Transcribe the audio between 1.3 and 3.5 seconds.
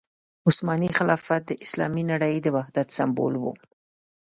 د اسلامي نړۍ د وحدت سمبول